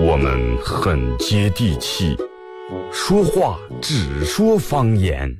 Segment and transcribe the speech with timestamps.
[0.00, 2.16] 我们很接地气，
[2.92, 5.36] 说话只说方言。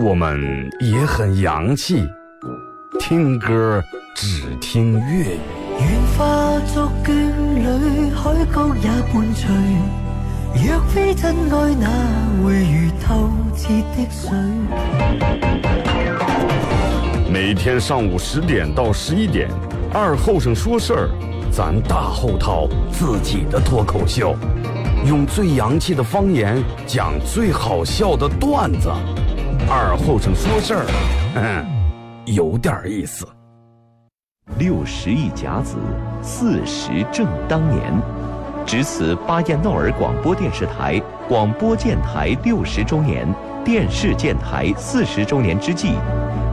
[0.00, 2.06] 我们也很洋气，
[3.00, 3.82] 听歌
[4.14, 5.40] 只听粤语。
[5.80, 7.10] 愿化作眷
[7.56, 10.07] 侣，海角也伴随。
[10.60, 11.88] 若非真爱，哪
[12.42, 14.28] 会如透彻的水？
[17.30, 19.48] 每天上午十点到十一点，
[19.94, 21.10] 二后生说事儿，
[21.52, 24.34] 咱大后套自己的脱口秀，
[25.06, 28.90] 用最洋气的方言讲最好笑的段子。
[29.70, 30.86] 二后生说事儿，
[31.36, 31.64] 嗯，
[32.26, 33.24] 有点意思。
[34.58, 35.76] 六十亿甲子，
[36.20, 37.92] 四十正当年，
[38.68, 43.26] 值此巴彦淖尔广播电视台广播建台六十周年、
[43.64, 45.94] 电视建台四十周年之际，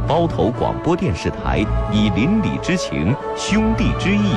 [0.08, 1.59] 包头广播电视台
[1.91, 4.31] 以邻里之情、兄弟之意，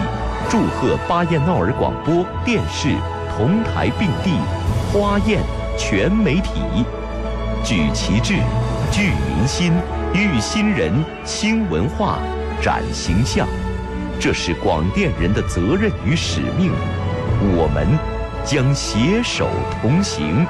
[0.51, 2.89] 祝贺巴彦淖尔广播电视
[3.37, 4.33] 同台并蒂，
[4.93, 5.41] 花宴
[5.79, 6.85] 全媒体，
[7.63, 8.35] 举旗帜，
[8.91, 9.73] 聚民心，
[10.13, 10.93] 育新人，
[11.25, 12.19] 兴文化。
[12.61, 13.47] 展形象，
[14.19, 16.73] 这是广电人的责任与使命，
[17.41, 17.87] 我们
[18.45, 19.49] 将携手
[19.81, 20.47] 同行。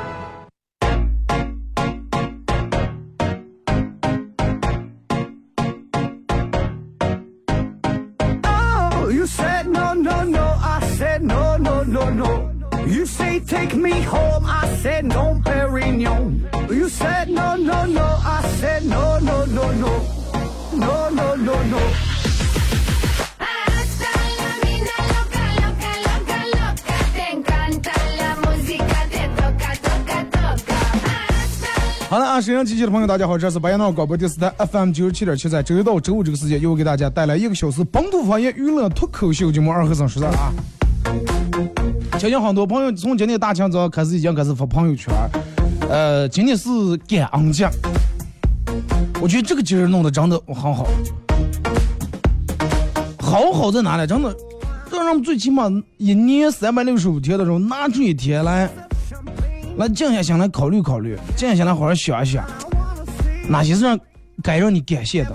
[32.09, 40.51] 好了啊，沈阳机器的朋友，大家好，这是白彦淖广播电视台 FM 九十七点七，在周一到周五这个时间，又给大家带来一个小时本土方言娱乐脱口秀节目《二和尚说事啊。
[42.19, 45.13] 相信很多朋友从今天大清早开始已经开始发朋友圈，
[45.91, 46.71] 呃，今天是
[47.07, 47.69] 感恩节，
[49.21, 50.89] 我觉得这个节日弄得真的很好，
[53.21, 54.07] 好好在哪里？
[54.07, 54.35] 真的，
[54.91, 58.71] 让人最起码一年三百六十五天的时候拿出一天来。
[59.79, 62.45] 来静下心来考虑考虑，静下心来好好想一想，
[63.49, 63.85] 哪些是
[64.43, 65.33] 该让你感谢的，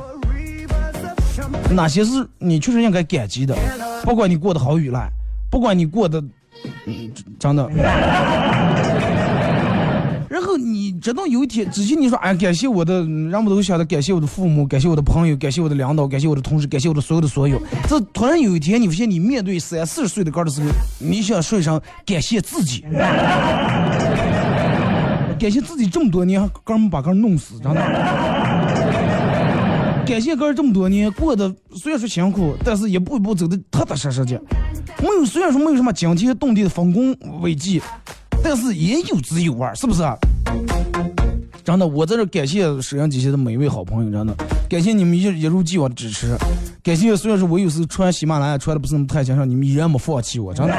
[1.72, 3.56] 哪些是你确实应该感激的。
[4.04, 5.09] 不管你过得好与赖，
[5.50, 6.22] 不管你过得，
[6.86, 7.09] 嗯，
[7.40, 7.70] 真的。
[10.30, 17.62] 然后你直到有一天，之前你说哎，感谢我的，人们都想着感谢我的父母，感谢我的朋友，感谢我的领导，感谢我的同事，感谢我的所有的所有。
[17.88, 20.68] 这突然有一天，你发现你面对三四十岁的哥的时候，
[21.00, 22.84] 你想说一声感谢自己。
[25.44, 27.76] 感谢自己这么多年，哥们把哥弄死，真的。
[30.08, 34.42] 感谢哥这么多年过得虽然说辛苦，但是一步一步走的踏踏实实的。
[35.02, 37.81] 没有虽然说没有什么惊天动地的丰功伟绩，
[38.42, 40.02] 但是也有滋有味，是不是？
[41.62, 44.34] 真的，我在这感谢沈阳机器的每一位好朋友，真的
[44.70, 46.38] 感谢你们一一如既往的支持。
[46.81, 50.74] 感谢虽然说我有时穿喜马拉雅穿的不是那么太强，上你们依然没放弃我，真的。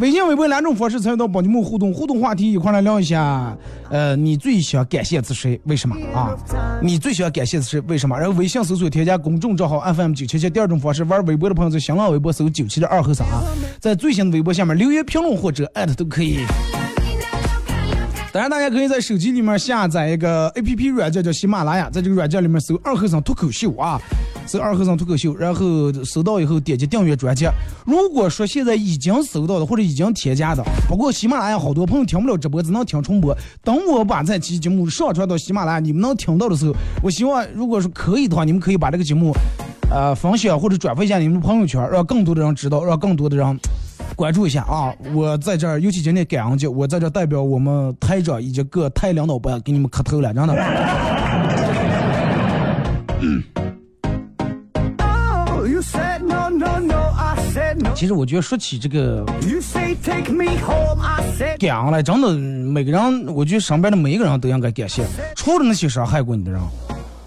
[0.00, 3.54] 微信、微博两种方式参与到宝节目互动，互动话题一块来聊一下。
[3.90, 5.60] 呃，你最想感谢的是谁？
[5.64, 6.34] 为什么啊？
[6.82, 8.18] 你最想感谢的是为什么？
[8.18, 10.48] 然后微信搜索添加公众账号 FM 九七七。
[10.48, 13.26] 第二种方式，玩微博的朋友在新浪微博搜九七的二和尚，
[13.78, 16.46] 在最新的微博下面留言评论或者艾特都可以。
[18.32, 24.00] 当然，大家可以在手机里面下载一个 APP 软件叫喜马拉雅，在这个软件里面搜二和尚脱口秀啊。
[24.46, 27.46] 搜二和尚脱口秀，然后搜到以后点击订阅专辑。
[27.84, 33.36] 如果说现在已经搜到的或者已经添加的，不过喜马拉雅好多朋友听不了直播，只能听重播。
[33.64, 39.32] 等我把这期节目上传到喜马拉雅，你们能听到的时候，我希望如果说可以的话，你们可以把这个节目，
[39.90, 43.58] 呃，分享或者转发一下你们的朋友圈，让更多的人知道，让更多的人
[44.16, 44.94] 关注一下啊！
[45.14, 50.54] 我在这儿，尤其今天感恩节，我在这代表我们台长以及各台领导班给你们磕头了，真的。
[57.94, 59.24] 其实我觉得说起这个
[61.58, 66.60] 感恩来，真的每个人，我觉得身边的每一个人都应该感谢，除了那些伤害过你的人，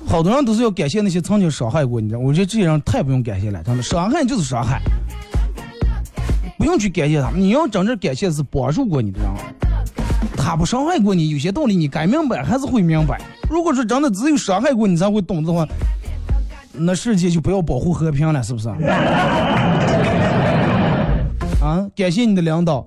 [0.07, 2.18] 好多人都是要感谢那些曾经伤害过你的。
[2.19, 4.81] 我觉得这些人太不用感谢了，真的，伤害就是伤害，
[6.58, 7.40] 不用去感谢他们。
[7.40, 9.30] 你要真正感谢是帮助过你的人，
[10.38, 13.20] 他不伤害过你，有些道理你该明白还是会明白。
[13.50, 15.68] 如果说真的只有伤害过你才会懂的话，
[16.72, 18.70] 那世界就不要保护和平了，是不是？
[21.62, 22.86] 啊，感谢你的领导，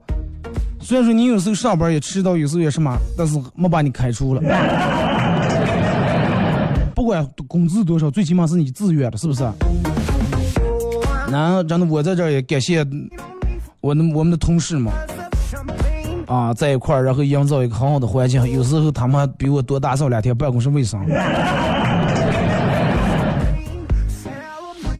[0.80, 4.42] 虽然说你有时候上班也迟到，有时候也什么，但是没把你开除了。
[6.94, 9.44] 不管工资多少，最起码是你自愿的，是不是？
[11.30, 12.84] 那真的，我在这儿也感谢
[13.86, 14.92] 我的我们的同事们
[16.26, 18.44] 啊，在一块儿，然后营造一个很好的环境。
[18.50, 21.00] 有时候他们比我多打扫两天办公室卫生。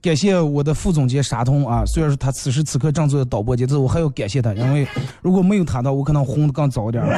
[0.00, 4.86] 感谢我的副总监沙通啊，虽然说他此时此刻正做导播间，但是我还要感谢他，因为
[5.20, 7.10] 如果没有他的，我可能红的更早点儿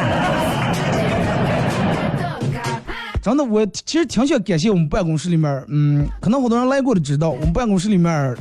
[3.20, 8.34] 真的，我其实挺想感谢我们办公室里面，嗯，可能好多人来过的知道，我们办公室里面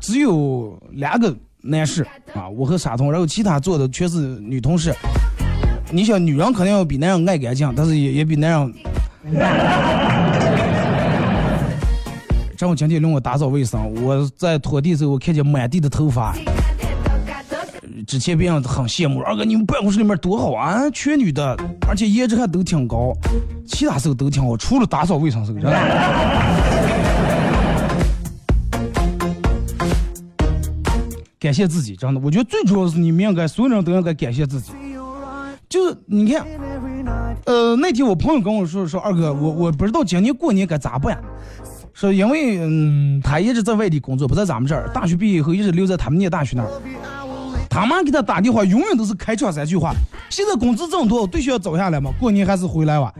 [0.00, 1.32] 只有两个
[1.66, 4.94] 男士啊，我和沙通，然后其他坐的全是女同事。
[5.90, 8.74] 你想，女人肯定要比男人爱干净，但是也也比男人。
[12.56, 16.34] 正好今天令我打扫卫生，我在拖地时候，我看见满地的头发。
[18.06, 21.56] 之前别人很羡慕，二哥你们办公室里面多好啊，全女的，
[21.88, 23.14] 而且颜值还都挺高，
[23.66, 25.58] 其他时候都挺好，除了打扫卫生时候。
[31.44, 34.72] 感谢自己，真的，我觉得最主要是你们应该所有人都应该感谢自己。
[35.68, 36.42] 就是你看，
[37.44, 41.22] 呃，那天我朋友跟我说说，二哥，我我不知道今年过年该咋办。
[41.92, 44.88] 说因为嗯，他一直在外地工作，不在咱们这儿。
[44.94, 46.70] 大学毕业以后一直留在他们念大学那儿。
[47.68, 49.92] 他妈给他打电话，永远都是开场三句话：
[50.30, 52.10] 现在工资这么多，对象找下来吗？
[52.18, 53.12] 过年还是回来吧。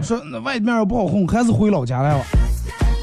[0.00, 2.24] 说那外面不好混，还是回老家来吧。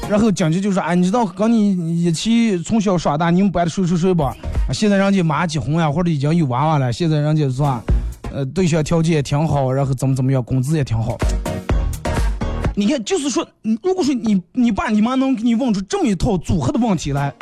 [0.08, 4.24] 然后讲句就说：啊，你知道跟你一起从小耍大，你们班的谁谁谁不？
[4.72, 6.92] 现在人家马上结婚呀，或者已经有娃娃了。
[6.92, 7.80] 现在人家说，
[8.30, 11.16] 呃，对象条件也挺好，然后怎么怎么样，工资也挺好。
[12.76, 13.46] 你看，就是说，
[13.82, 17.32] 如果说你你爸你妈能给你问出这么一套组合的问题来，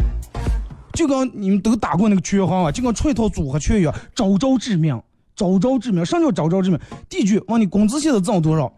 [0.93, 5.01] 就跟你们都打过那个拳皇啊，就跟出一套组合拳一样，招招致命，
[5.35, 6.05] 招招致命。
[6.05, 6.79] 什么叫招招致命？
[7.09, 8.73] 第一句问你工资现在挣多少，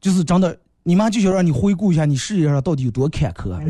[0.00, 3.58] 就是真的，你妈就想让你回顾一下你事业上到底有多坎坷。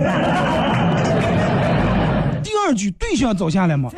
[2.42, 3.88] 第二句对象找下来吗，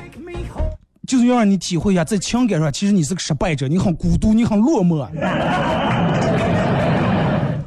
[1.07, 5.09] 就是要让你体会一下，在情感上其实你是个失败者，你很孤独，你很落寞。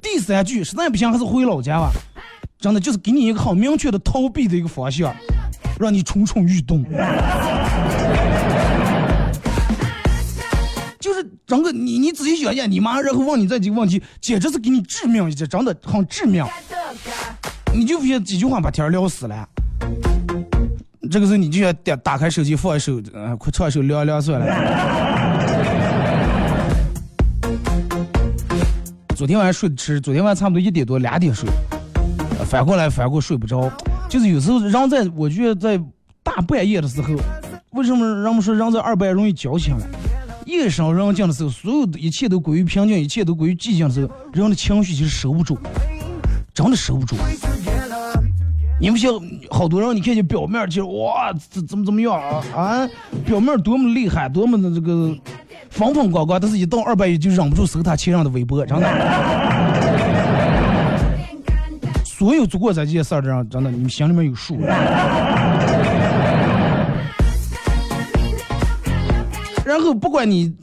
[0.02, 1.90] 第三句实在不行还是回老家吧，
[2.60, 5.12] 真的就是给你一个很明确的逃避的一个方向，
[5.80, 6.86] 让你蠢蠢欲动。
[11.20, 16.46] 是整个你你仔细想想，你妈然后问你这几个问题，简直是给你致命一击，真的很致命。
[17.74, 19.48] 你就别几句话把天聊死了。
[21.12, 24.46] 这个时候你就要打打开手机放一首，呃，快唱一首凉凉算了。
[29.16, 31.50] 昨天晚上睡得迟，昨天晚上差不多一点多两点睡，
[32.46, 33.72] 反过来反过睡不着。
[34.08, 35.78] 就是有时候人在，我觉得在
[36.24, 37.14] 大半夜的时候，
[37.72, 39.86] 为什么人们说人在二半夜容易矫情呢？
[40.46, 45.58] 夜深人静的时候，所有的一切都归于平静，一切都归于寂静的时候，人的情绪其实收不住，
[46.54, 47.16] 真的收不住。
[48.80, 49.12] 你不像
[49.52, 52.90] 好多人，你看见表面就哇怎怎么怎么样啊啊，
[53.26, 55.16] 表面多么厉害，多么的这个。
[55.70, 58.90] 风风光光，但是一到二百亿就忍不住搜他前任的微博，真的。
[62.04, 64.58] 所有做过这件事儿的人，真的，你们心里面有数。
[69.80, 70.54] 然后不管你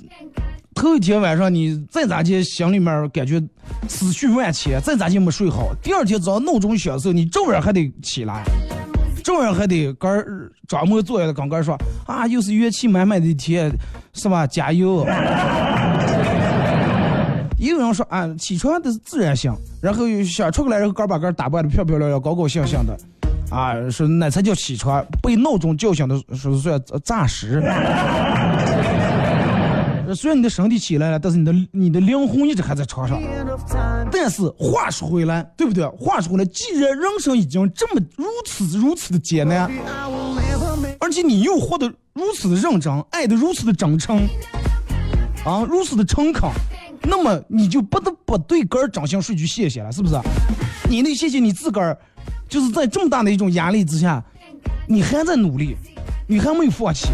[0.74, 3.42] 头一天晚上你再咋地，心里面感觉
[3.88, 8.44] 思绪万千，再咋地没睡好，第二天早上闹钟响的时候，你照样还得起来。
[9.24, 10.10] 照样还得跟
[10.68, 13.72] 装模作样的跟干说啊，又是元气满满的一天，
[14.12, 14.46] 是吧？
[14.46, 15.02] 加油！
[17.58, 22.94] 也有人说啊，起床都是自然醒，然后又想出来，然后干把干打扮的漂漂亮亮、高高兴兴的，
[23.50, 27.62] 啊，说那才叫起床，被闹钟叫醒的说算诈尸。
[30.14, 33.20] 虽然你的身体起来了，但是你的你的灵魂一直还在床上。
[34.10, 35.86] 但是话说回来，对不对？
[35.88, 39.70] 话说回来，既然人生已经这么如此如此的艰难，
[41.00, 44.26] 而且你又活得如此的认真，爱得如此的真诚，
[45.44, 46.48] 啊，如此的诚恳，
[47.02, 50.14] 那么你就不得不对个儿真心说句谢谢了，是不是？
[50.88, 51.98] 你得谢谢你自个儿，
[52.48, 54.22] 就是在这么大的一种压力之下，
[54.86, 55.76] 你还在努力，
[56.28, 57.08] 你还没有放弃。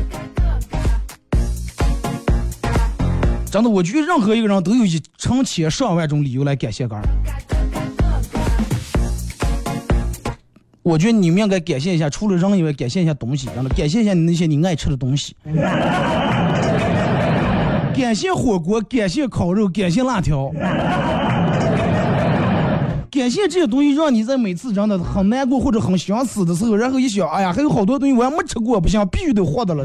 [3.52, 7.02] 真的，我觉得任何一个人都有一成千上万种理由来感谢儿。
[10.82, 15.36] 我觉得你们应该感谢一下，除了人以外，感谢一下东西，真的，感谢一下你那些你爱吃的东西。
[17.94, 20.50] 感谢火锅，感谢烤肉，感谢辣条，
[23.12, 29.84] 感谢这些东西，让你在每次真的很难过或者很想死的时候，然后一想，哎呀，还有好多东西我还没吃过，不行，必须得活的了。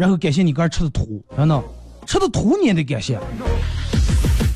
[0.00, 1.62] 然后感谢你哥吃的土，真的，
[2.06, 3.20] 吃的土你也得感谢。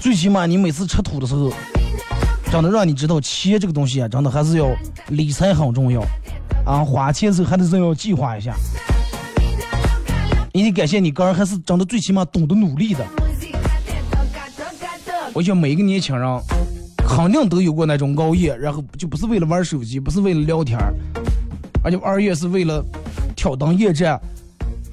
[0.00, 1.52] 最起码你每次吃土的时候，
[2.50, 4.74] 真的让你知道钱这个东西啊，真的还是要
[5.08, 6.00] 理财很重要
[6.64, 8.54] 啊，花钱时候还得是要计划一下。
[10.54, 13.04] 你得感谢你哥还是真的最起码懂得努力的。
[15.34, 16.40] 我想每一个年轻人
[17.06, 20.78] 肯定都有过那种熬夜，然后就不是为了玩手机，不是为了聊天
[21.82, 22.82] 而且二月是为了
[23.36, 24.18] 挑灯夜战，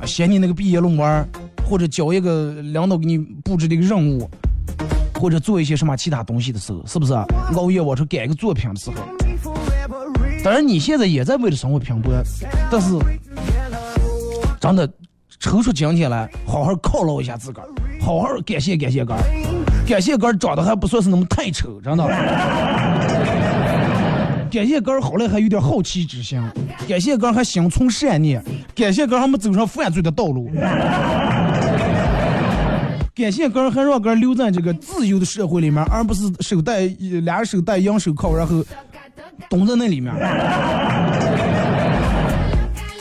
[0.05, 1.27] 写你那个毕业论文，
[1.65, 4.29] 或者交一个领导给你布置的一个任务，
[5.15, 7.13] 或者做一些什么其他东西的时候，是不是
[7.55, 8.95] 熬夜往出改一个作品的时候？
[10.43, 12.11] 当然你现在也在为了生活拼搏，
[12.71, 12.97] 但是
[14.59, 14.91] 真的
[15.39, 17.67] 抽出今天来，好好犒劳一下自个儿，
[18.01, 19.15] 好好感谢感谢哥。
[19.87, 22.03] 感谢哥长得还不算是那么太丑，真的。
[24.51, 26.37] 感谢哥好来还有点好奇之心，
[26.85, 28.43] 感谢哥还心存善念，
[28.75, 30.51] 感谢哥还没走上犯罪的道路，
[33.15, 36.81] 感谢哥还让哥留在这个自由的社会里面，而不是手戴
[37.23, 38.61] 俩手戴羊手铐，然后
[39.49, 40.13] 蹲在那里面。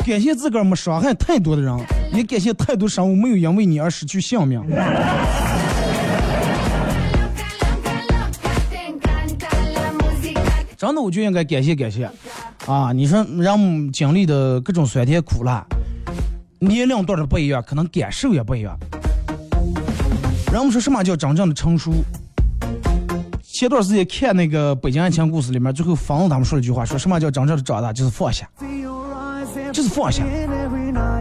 [0.06, 1.76] 感谢自个儿没伤害太多的人，
[2.12, 4.62] 也感谢太多生物没有因为你而失去性命。
[10.80, 12.10] 真的，我就应该感谢感谢，
[12.64, 12.90] 啊！
[12.90, 15.62] 你说人经历的各种酸甜苦辣，
[16.58, 18.74] 年龄段的不一样，可能感受也不一样。
[20.50, 21.92] 人们说什么叫真正的成熟？
[23.42, 27.92] 前段时间看那个《北京爱情故事》里面，最后房子他们说了一句话，说什么叫真正的长大？
[27.92, 28.48] 就是放下，
[29.74, 30.24] 就是放下。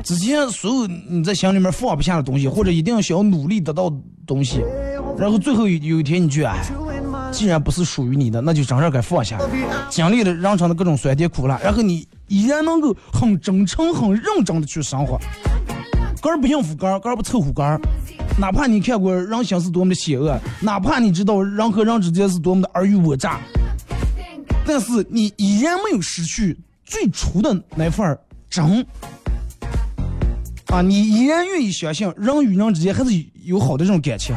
[0.06, 3.94] 之前所有你在心里面放不下的东西，或者一定要想要努力得到
[4.26, 4.64] 东西，
[5.18, 6.56] 然后最后有一天你就哎。
[7.32, 9.40] 既然不是属于你的，那就真正该放下。
[9.90, 15.20] 经历了人生的各种酸甜苦辣，然后你依然能够很真诚、很认真的去生活。
[16.22, 17.80] 个儿不应付个儿，个儿不凑合个儿。
[18.38, 23.40] 哪怕你看过人心是多么的险恶，哪怕你知道人和人之间是多么的尔虞我诈，
[24.66, 28.18] 但是你依然没有失去最初的那份
[28.50, 28.86] 真。
[30.68, 33.10] 啊，你依然愿意相信人与人之间还是
[33.44, 34.36] 有好的这种感情。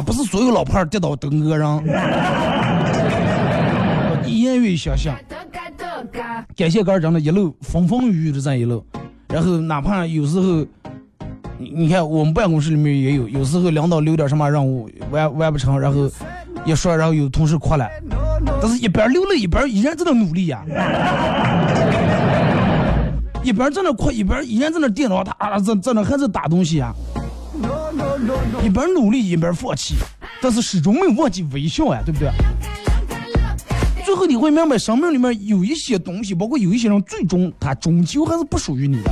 [0.00, 1.84] 啊，不是所有老炮儿跌倒都讹人，
[4.24, 5.12] 依然愿意相信。
[6.56, 8.82] 感谢哥儿真的，一路风风雨雨的在一路，
[9.28, 10.64] 然后哪怕有时候，
[11.58, 16.10] 你你看我们办公室里面也有，有时候领导留点什么任务完完不成，然后
[16.64, 17.86] 一说，然后有同事哭了，
[18.62, 20.64] 但是一边流泪一边依然在那努力呀，
[23.42, 26.90] 一边在那哭一边依然在那电脑打在在那还在打东西呀。
[28.62, 29.94] 一边努力一边放弃，
[30.40, 32.30] 但是始终没有忘记微笑呀，对不对？
[34.04, 39.10] 最后你会明白，生命里面有一些东西，包括有一些人，最终他终究还是不属于你的。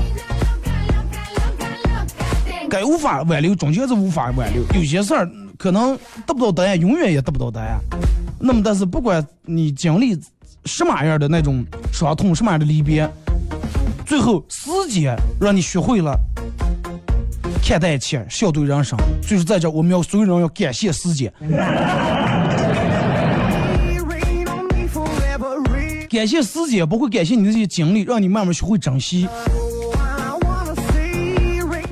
[2.68, 4.62] 该无法挽留，终究还是无法挽留。
[4.74, 5.96] 有些事儿可能
[6.26, 7.78] 得不到答案，永远也得不到答案。
[8.38, 10.18] 那么，但是不管你经历
[10.64, 13.08] 什么样的那种伤痛，什么样的离别，
[14.04, 16.18] 最后时间让你学会了。
[17.62, 18.98] 看待一切，笑对人生。
[19.22, 21.32] 所以说，在这我们要所有人要感谢时间，
[26.08, 29.28] 感谢时间，包括感谢你的这些经历，让你慢慢学会珍惜。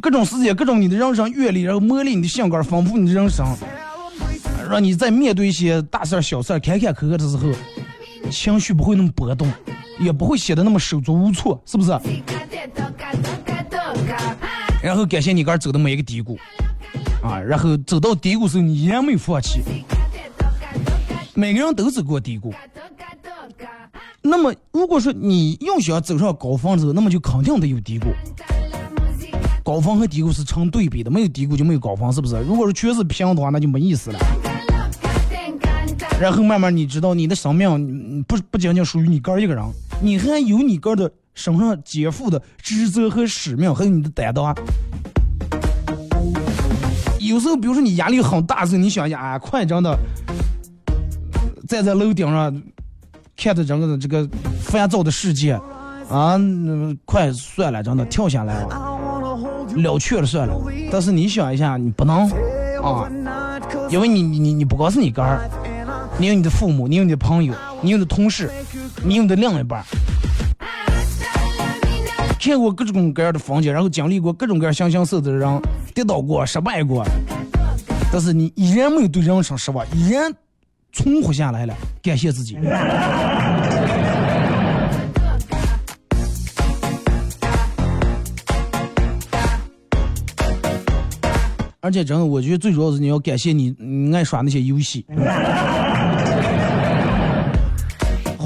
[0.00, 3.44] 各种时间，各种你的人生阅历，然后磨砺你的性格，丰富你的人生，
[4.70, 7.50] 让你在面对一些大事儿小事儿坎坎坷坷的时候，
[8.30, 9.52] 情绪不会那么波动，
[9.98, 11.90] 也不会显得那么手足无措，是不是？
[14.86, 16.38] 然后感谢你哥走的每一个低谷，
[17.20, 19.60] 啊，然后走到低谷时候你依然没有放弃。
[21.34, 22.54] 每个人都走过低谷，
[24.22, 28.06] 那么如果说你要想走上高峰之后，那么就肯定得有低谷。
[29.64, 32.36] 高峰和低谷是成对比的，没有低谷就没有高峰，是不是？
[32.42, 34.20] 如果说全是平的话，那就没意思了。
[36.20, 39.64] 然后慢慢你知道，你的生命不不仅仅属于你哥一个人，
[40.00, 41.10] 你还有你哥的。
[41.36, 44.52] 身上肩负的职责和使命，还有你的担当。
[47.20, 49.96] 有时候，比如说你压力很大的时候，你想一下啊，快真的
[51.68, 52.62] 站在楼顶上，
[53.36, 54.28] 看着整个的这个
[54.60, 55.52] 烦躁的世界，
[56.08, 56.40] 啊，
[57.04, 59.38] 快算了，真的跳下来了
[59.76, 60.58] 了却了算了。
[60.90, 62.30] 但是你想一下，你不能
[62.80, 63.10] 啊，
[63.90, 65.50] 因为你你你你不光是你哥儿，
[66.18, 67.52] 你有你的父母，你有你的朋友，
[67.82, 68.50] 你有你的同事，
[69.04, 69.84] 你有你的另一半。
[72.46, 75.60] 看过各种各样的风景，然后经历过各种各样形形色色的人，
[75.92, 77.04] 跌倒过，失败过，
[78.12, 80.32] 但是你依然没有对人生失望，依然
[80.92, 82.56] 存活下来了，感谢自己。
[91.80, 95.04] 而且真的，我觉得最主要是你要感谢你你爱耍那些游戏。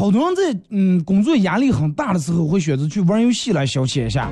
[0.01, 4.31] 好多人在嗯工作压力很大的时候，会选择去玩游戏来消遣一下。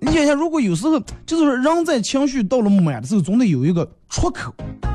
[0.00, 4.52] 你想想，如果有时候就是说人在情绪到了满的时候，总得有一个出口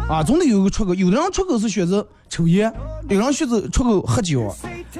[0.10, 0.93] 啊，总得有一个出口。
[0.93, 2.70] 有的人出口是选择抽烟，
[3.08, 4.53] 有人选择出口喝酒，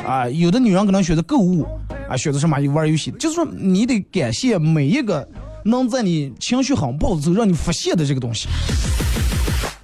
[0.08, 1.68] 啊，有的女人可能选择购物，
[2.08, 3.12] 啊，选择什么玩游戏。
[3.20, 5.28] 就是说，你得感谢每一个。
[5.64, 8.48] 能在你情绪很爆的时候让你发泄的这个东西，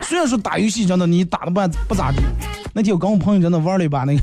[0.07, 1.59] 虽然说打游戏真的你打的不
[1.89, 2.23] 不咋地，
[2.71, 4.21] 那天我跟我朋友真的玩了一把那个，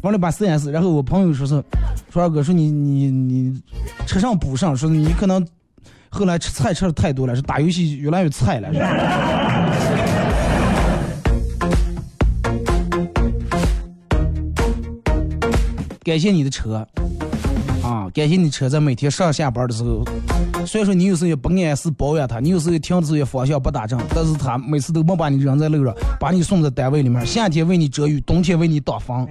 [0.00, 1.60] 玩了一把 CS，然后我朋友说是，
[2.08, 3.60] 说二哥说你你你
[4.06, 5.44] 吃上补上，说你可能
[6.08, 8.70] 后来吃菜吃的太多了，是打游戏越来越菜了。
[16.04, 16.86] 感谢你的车。
[18.14, 20.04] 感谢你车在每天上下班的时候，
[20.66, 29.26] 虽然说你有时候也不按时保养它，你有时候停的时候也方向不打正，但是他每次都没把你扔在路上，把你送在单位里面，夏天为你遮雨，冬天为你挡风。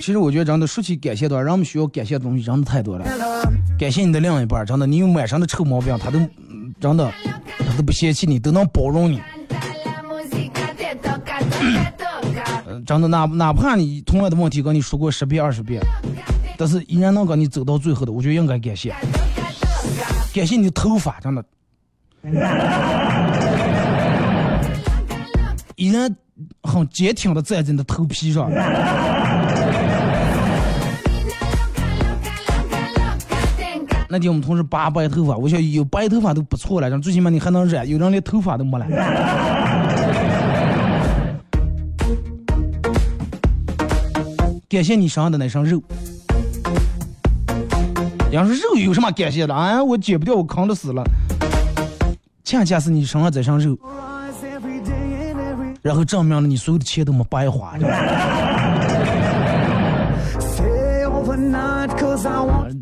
[0.00, 3.04] 其实我觉得真的说起感谢的话，人们需要感谢的东西真的太多了。
[3.78, 6.18] 感谢你的另一半，真的，你有满身的臭毛病，他都
[6.80, 7.08] 真的
[7.58, 9.20] 他都不嫌弃你，都能包容你。
[12.84, 15.80] 真的，哪哪怕你同样的问题跟你说过十遍二十遍，
[16.56, 18.94] 但是依然能跟你走到最后的，我觉得应该感谢，
[20.34, 21.44] 感谢你的头发，真的，
[25.76, 26.16] 依然
[26.62, 28.50] 很坚挺的站在你的头皮上。
[34.08, 38.86] 那天我们同事拔白头发，我想有白头发都不错了，最起码你还能染，有人连头发都没了。
[44.72, 45.82] 感谢你身上的那身肉，
[48.30, 49.84] 要是肉有什么感谢的啊？
[49.84, 51.04] 我减不掉，我扛着死了。
[52.42, 53.78] 恰恰是你身上这身肉，
[55.82, 57.76] 然后证明了你所有的钱都没白花。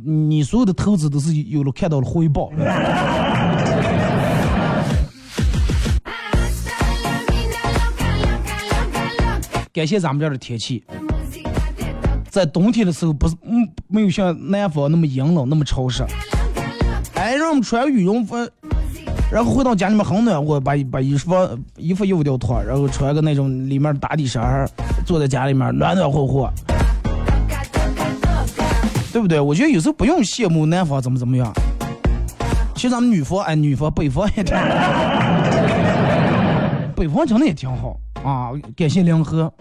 [0.05, 2.53] 你所有的投资都是有了看到了回报。
[9.73, 10.85] 感谢咱们这儿的天气。
[12.31, 16.05] 在冬天的时候，不是嗯没有像南方那么阴冷那么潮湿。
[17.15, 18.37] 哎，让我们穿羽绒服，
[19.31, 21.35] 然后回到家里面很暖和，把把衣服
[21.77, 24.67] 衣服衣服掉脱，然后穿个那种里面打底衫，
[25.05, 26.51] 坐在家里面暖暖和和，
[29.13, 29.41] 对不对？
[29.41, 31.53] 我觉得有时候不用羡慕南方怎么怎么样。
[32.75, 34.57] 其实咱们女方哎，女方北方也挺，
[36.97, 38.53] 北方真的也挺好啊！
[38.77, 39.53] 感谢梁河。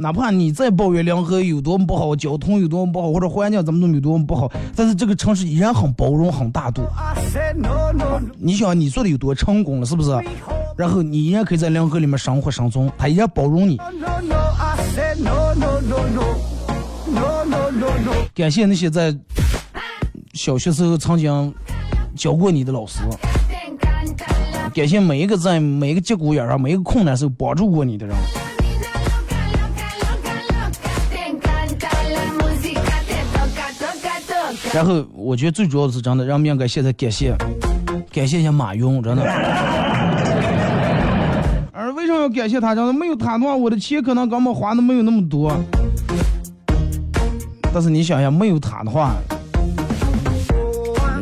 [0.00, 6.82] 哪怕你再抱怨梁河有多么不好，交通有多么不好，或者环境怎么怎么有多么不好，但是这个城市依然很包容、很大度。
[8.38, 10.16] 你想你做的有多成功了，是不是？
[10.76, 13.76] 然后你依然可以在梁河里面生活生存，他依然包容你。
[18.34, 19.12] 感谢那些在
[20.32, 21.52] 小学时候曾经
[22.14, 23.00] 教过你的老师，
[24.72, 28.14] 感谢每一个在每一个节骨眼上、每一个困难时候帮助过你的人。
[34.74, 37.34] 然后我觉得最主要的是真的，让应该现在感谢，
[38.12, 39.22] 感谢一下马云，真的。
[41.72, 42.74] 而为什么要感谢他？
[42.74, 45.52] 真的没有他的话，我的钱可能根本花的没有那么多。
[47.72, 49.14] 但是你想想，没有他的话，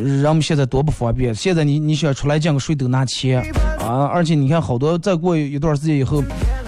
[0.01, 1.35] 人们现在多不方便。
[1.35, 3.43] 现在你你想出来见个谁都拿钱
[3.81, 4.07] 啊！
[4.07, 6.23] 而且你看，好多再过一段时间以后，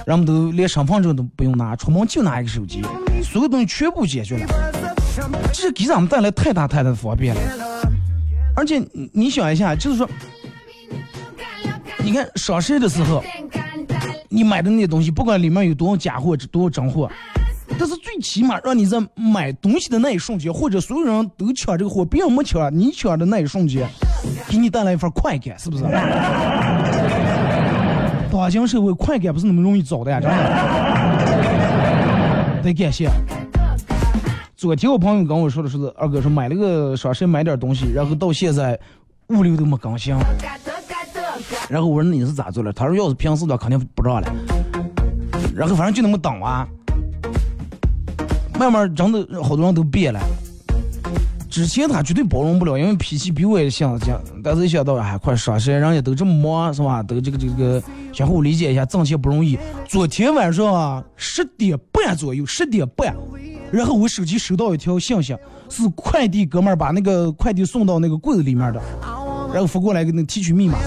[0.06, 2.82] 人们都连身份证都不用拿，出门就拿一个手机，
[3.22, 4.46] 所有东西全部解决了。
[5.52, 7.40] 这是给咱们带来太大太大的方便了，
[8.54, 8.80] 而且
[9.12, 10.08] 你想一下，就是说，
[11.98, 13.22] 你看上市的时候，
[14.28, 17.10] 你买的那些东西，不管里面有多少假货、多少真货，
[17.78, 23.88] 但是最起码让你在买东西的那一瞬间，或者所有人都抢这个货，别人没抢，你抢的那一瞬间，
[24.48, 25.84] 给你带来一份快感，是不是？
[28.30, 30.36] 当今社会，快感不是那么容易找的呀，真的，
[32.62, 33.10] 得感谢。
[34.58, 38.76] 昨天我朋友跟我说的是，二哥说买了个双十一买点东西，然后到现在
[39.28, 40.12] 物流都没更新。
[41.68, 42.72] 然后我说你是咋做的？
[42.72, 44.26] 他说要是平时的肯定不让了。
[45.54, 46.66] 然后反正就那么等啊，
[48.58, 50.18] 慢慢真的好多人都变了。
[51.48, 54.20] 之前他绝对包容不了，因为脾气比我也像这样。
[54.42, 57.00] 但是一想到哎，快双十一，人家都这么忙是吧？
[57.00, 57.80] 都这个这个
[58.12, 59.56] 相互理解一下，挣钱不容易。
[59.86, 63.14] 昨天晚上，十点半左右，十点半，
[63.70, 65.36] 然后我手机收到一条信息，
[65.68, 68.80] 是快递哥们儿把那个快递送到那个柜子里面的，
[69.52, 70.78] 然后发过来个那提取密码。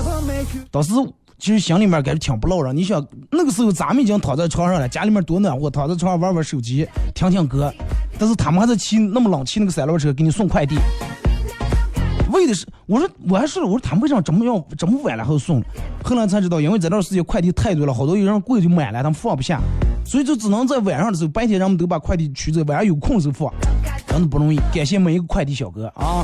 [0.71, 0.91] 当时
[1.37, 2.71] 其实心里面感觉挺不落了。
[2.73, 7.73] 你想那个时候咱们已经躺在床上了，家里面多暖和，躺在床上玩玩手机，听听歌。
[8.19, 10.75] 但是他们还在骑那么冷，骑那个三轮车给你送快递，
[12.31, 15.61] 为的是我说我还说了我说他们为啥这么要这么晚了还送？
[16.03, 19.59] 后来才知道，因为这段时间快递太多了，好多有人柜就满了，他们放不下，
[20.11, 23.53] 所以就只能在晚上的时候，白天人们都把快递取走，晚上有空时候放，
[24.05, 24.59] 真的不容易。
[24.73, 26.21] 感谢每一个快递小哥啊！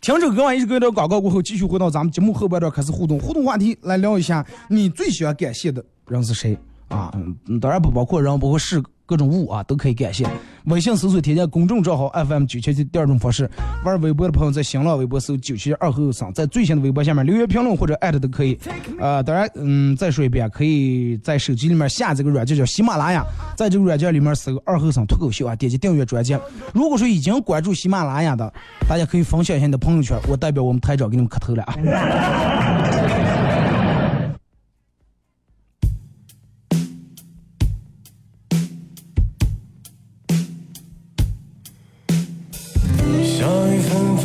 [0.00, 7.12] 听首歌完一首歌的广告过后，继续回到咱们节目后半段开始互动，互动话题来聊一下，你最喜欢感谢的人是谁啊？
[7.48, 8.80] 嗯，当然不包括人，包括事。
[9.08, 10.26] 各种物啊都可以感谢。
[10.66, 13.48] 微信搜索添加公众账号 FM 九七七，第二种方式。
[13.84, 18.58] 玩微博的朋友在新浪微博搜九七二后生，在最新的微博下面留言评论或者艾特都可以。
[19.00, 23.24] 啊，当然，嗯，再说一遍，可以在手机里面下这个软件叫喜马拉雅，
[23.56, 26.36] 在这个软件里面搜二后生脱口秀啊，点击订阅专辑。
[26.74, 28.52] 如果说已经关注喜马拉雅的，
[28.88, 33.25] 大家可以分享一下你的朋友圈，我代表我们台长给你们磕头了啊。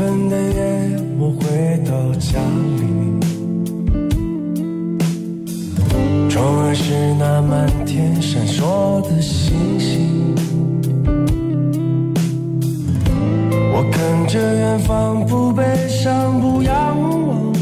[0.02, 2.40] 分的夜，我回到家
[2.80, 2.82] 里，
[6.28, 10.34] 窗外是那满天闪烁的星星。
[13.72, 16.74] 我看着远方，不悲伤，不仰
[17.28, 17.54] 望，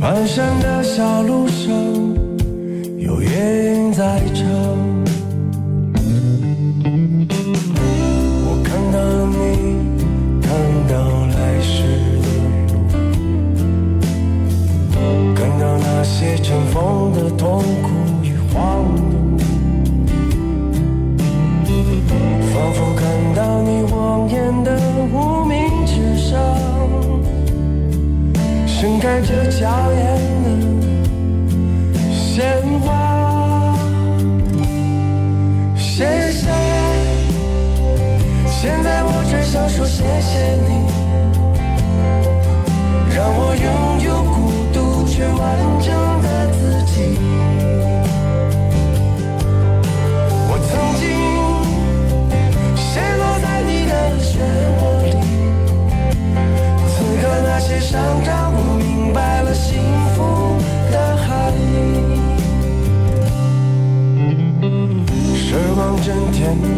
[0.00, 1.74] 蹒跚的小路上，
[2.96, 4.97] 有夜莺在唱。
[29.58, 30.00] 娇艳
[31.92, 33.74] 的鲜花。
[35.74, 36.48] 谢谢。
[38.46, 40.86] 现在我只想说谢谢你
[43.16, 44.38] 让我拥有孤
[44.72, 46.07] 独却完整。
[66.54, 66.77] many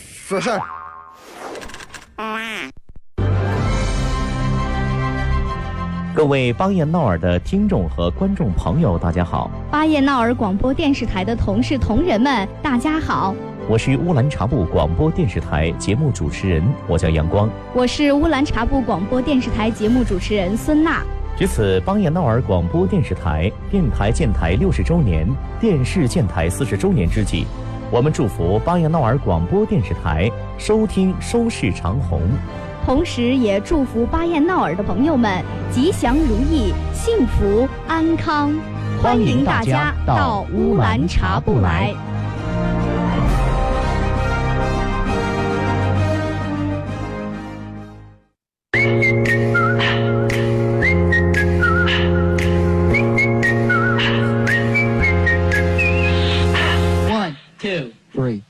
[0.31, 0.61] 说事儿。
[6.15, 13.35] 各位巴彦淖尔的听众和观众朋友，大家好，巴彦淖尔广播电视台的同事同仁们，大家好，
[13.67, 17.49] 我是乌兰察布广播电视台节目主持人，我叫阳光。
[17.73, 21.03] 我是乌兰察布广播电视台节目主持人孙娜。
[21.37, 25.27] 值此巴彦淖尔广播电视台电台建台六十周年、
[25.59, 27.45] 电视建台四十周年之际，
[27.91, 32.21] 我们祝福巴彦淖尔广播电视台收听收视长虹，
[32.85, 38.53] 同时也祝福巴彦淖尔的朋友们吉祥如意、幸福安康。
[39.03, 41.93] 欢迎大家到乌兰察布来。
[57.61, 58.43] Two, three.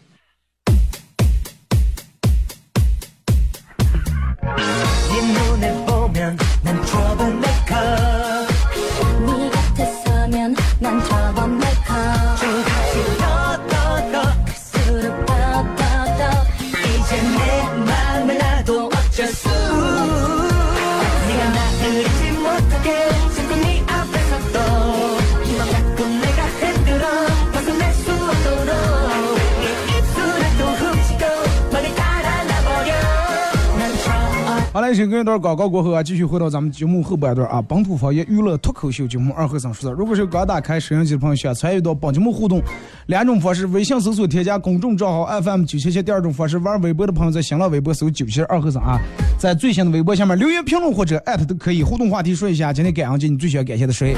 [34.81, 39.95] 好嘞，先跟一段广告过后啊，继续回到咱们节目后半段啊，本土方言娱乐脱口秀节目二和尚说的。
[39.95, 42.59] 如果是刚打开摄像机的朋友，想参与到本节目互动，
[43.05, 48.97] 两种方式：微信搜索添加公众账号 FM 九七七；第二种方式，玩微博的朋友在新浪微博搜九七二和尚啊，
[49.37, 51.83] 在最新的微博下面留言评论或者艾特都可以。
[51.83, 54.17] 互动话题说一下，今天感恩节你最喜欢感谢的谁？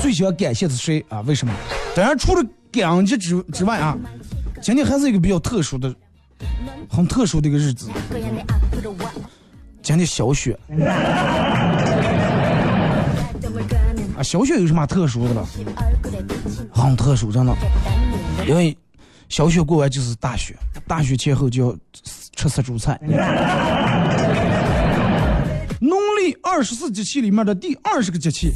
[0.00, 1.20] 最喜欢感谢的是谁啊？
[1.20, 1.54] 为什么？
[1.94, 3.96] 当然除了感恩节之之外啊，
[4.60, 5.94] 今天还是一个比较特殊的、
[6.90, 7.88] 很特殊的一个日子。
[9.82, 10.56] 今天小雪
[14.16, 15.44] 啊，小雪有什么特殊的了？
[16.72, 17.52] 很特殊，真的，
[18.46, 18.76] 因为
[19.28, 20.54] 小雪过完就是大雪，
[20.86, 21.76] 大雪前后就要
[22.36, 22.96] 吃杀猪菜。
[25.80, 28.52] 农历二十四节气里面的第二十个节气，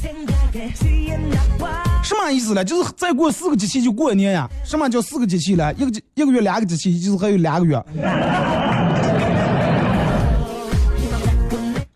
[2.03, 2.63] 什么意思呢？
[2.63, 4.49] 就是再过四个节气就过年呀。
[4.63, 5.73] 什么叫四个节气呢？
[5.73, 7.75] 一个节一个月两个节气，就是还有两个月。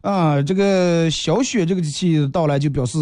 [0.01, 2.97] 啊，这个小雪这个节气到来，就表示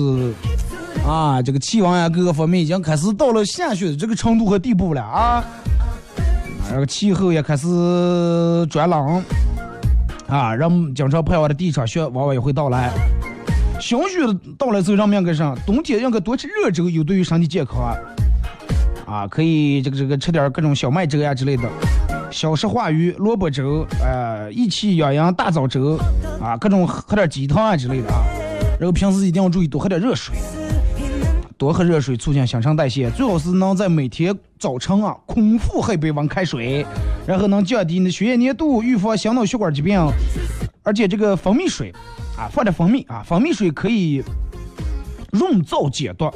[1.08, 5.44] 啊，这个气温呀各个方面已经开始到了下雪的这个程度和地步了啊。
[6.70, 7.68] 这个气候也开始
[8.70, 9.24] 转冷
[10.28, 12.92] 啊，人经常盼望的第一场雪往往也会到来。
[13.80, 17.96] 小雪的到来之后，让面个上冬天应该多吃热粥，有对于身体健康啊。
[19.08, 21.64] 啊，可以这个这个吃点各种小麦粥呀之类的。
[22.32, 25.98] 小石化鱼、萝卜粥，呃，益气养阳大枣粥，
[26.42, 28.24] 啊，各种喝点鸡汤啊之类的啊。
[28.80, 30.36] 然后平时一定要注意多喝点热水，
[31.58, 36.86] 多喝热水促进新陈代谢，最好是能在每天早晨啊空腹喝一杯温开水，
[37.26, 40.00] 然后能降低你的血液粘度，预防心脑血管疾病。
[40.84, 41.94] 而且这个蜂蜜水，
[42.38, 44.24] 啊，放点蜂蜜啊，蜂蜜水可以
[45.32, 46.32] 润燥解毒。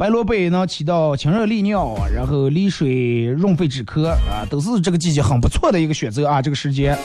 [0.00, 6.96] 白萝卜能起到清热利尿，然后利水润肺止咳啊，都是这个季节很不错的一个选择啊，这个时间。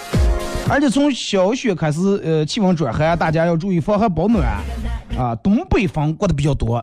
[0.69, 4.47] 而且从小雪开始，呃，气温转寒，大家要注意防寒保暖
[5.17, 5.35] 啊。
[5.43, 6.81] 东北风刮得比较多，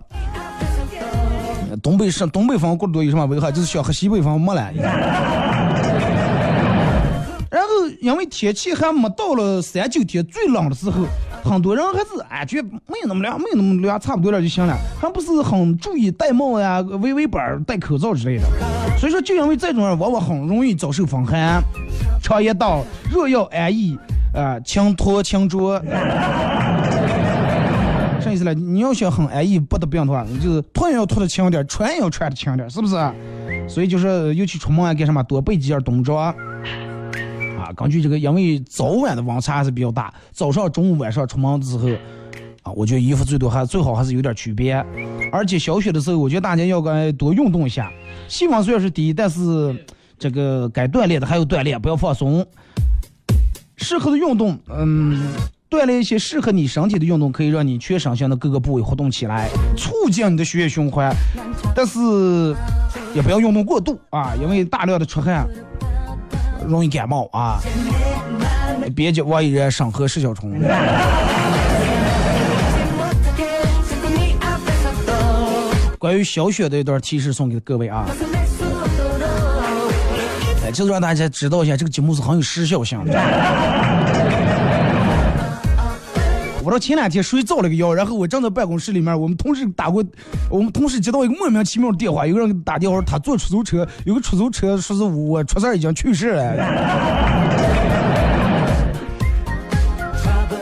[1.82, 3.50] 东北是东北风过得多有什么危害？
[3.50, 4.70] 就是想和西北风没了。
[7.50, 7.68] 然后
[8.02, 11.06] 因为天气还没到了三九天最冷的时候。
[11.42, 18.44] 很多人还是哎，觉得没有那么凉，没有那么凉，差不多了就行了，还不是很注意戴帽呀、围围板、戴口罩之类的。
[18.98, 21.60] 所以说，就因为这种人往往很容易遭受风寒。
[22.22, 23.98] 常言道：若要安逸，
[24.32, 25.82] 啊、呃，轻脱轻着。
[28.20, 28.54] 啥意思呢？
[28.54, 32.94] 你要想很安逸不得病的话，就是脱也要脱的轻点，穿也要穿的轻点，是不是？
[33.68, 36.32] 所以就是尤其出门啊，干什么多备几件冬装。
[37.74, 41.88] 根据这个，因为早晚的温差还是比较大，早上、中午、晚上出门之后，
[42.62, 44.74] 啊，我觉得衣服最多还最好还是有点区别。
[45.32, 47.90] 而且小雪的时候，我觉得大家要该多运动一下。
[48.28, 49.74] 气温虽然是低，但是
[50.18, 52.46] 这个该锻炼的还有锻炼，不要放松。
[53.76, 55.32] 适合的运动，嗯，
[55.68, 61.12] 锻炼一些适合你身体的运动，可以让你全身性的各个部位活动起来，促进你的血液循环。
[61.74, 61.98] 但是
[63.12, 65.48] 也不要运动过度啊，因为大量的出汗
[66.68, 67.60] 容易感冒啊。
[68.94, 70.60] 别叫万一人上河释小虫。
[75.98, 78.04] 关于小雪的一段提示送给各位啊，
[80.64, 83.12] 哎，就是让大家知道一下，这个节目是很有时效性的。
[86.64, 90.04] 我说前两天谁造了个谣，然后我正在办公室里面，我们同事打过，
[90.48, 96.44] 我们同事接到一个莫名其妙的电话，有个人打电话，说他坐出租车，有个出租车说是我出事已经去世了。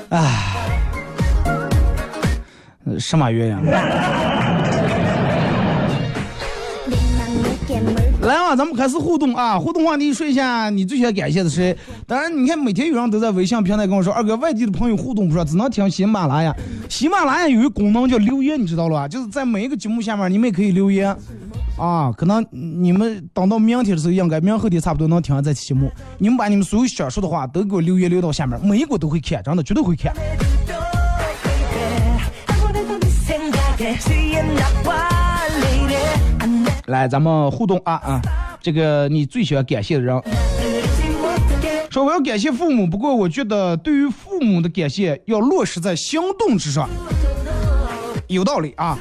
[0.09, 0.27] 哎，
[2.99, 3.57] 什么原因？
[8.51, 9.57] 啊，咱们开始互动啊！
[9.57, 11.77] 互动话题说一下你最想感谢的谁？
[12.05, 16.53] 当然，你看每天有人都在微信平台跟我说，二哥外地的朋友互动不说，只能听喜马拉雅。
[16.89, 19.07] 喜马拉雅有一个功能叫留言，你知道了吧？
[19.07, 21.17] 就是在每一个节目下面，你们也可以留言
[21.79, 22.11] 啊。
[22.11, 25.89] 可能你们等到明天的时候，应该明后天差不多能听这期节目。
[26.19, 30.13] 你们把你们所有想说的话都给我留言留到下面，每一个都会看，真的绝对会看。
[36.91, 38.21] 来，咱们互动啊啊！
[38.61, 40.21] 这个你最喜欢感谢的人，
[41.89, 46.89] 说我要感谢父母，不过我觉得对于父母的感谢要落实在行动之上，
[48.27, 48.99] 有道理啊。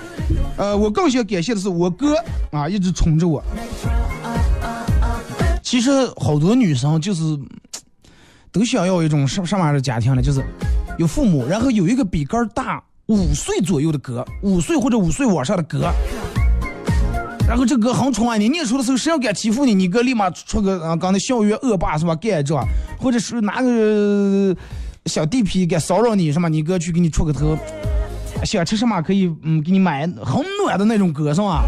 [0.56, 2.15] 呃，我更想感谢的是我哥
[2.52, 3.43] 啊，一直宠着我。
[5.63, 7.38] 其实好多女生就是
[8.52, 10.21] 都想要一种什什么样的家庭呢？
[10.21, 10.43] 就是
[10.97, 15.91] 有父母，然后有一个比哥大五岁左右的哥，五岁或者五岁往上的哥。
[17.50, 22.16] 然后这哥很宠爱你，念书的时候谁要敢欺负你，你哥立马出个啊，刚才校园恶霸是吧？
[22.16, 22.56] 干这，
[23.00, 24.56] 或者是拿个
[25.08, 26.48] 小地痞敢骚扰你，是吧？
[26.48, 27.58] 你哥去给你出个头，
[28.44, 31.66] 想吃什么可以嗯给你买很暖的那种哥是吧？